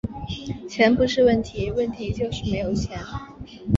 [0.67, 2.97] 钱不是问题，问题就是没有钱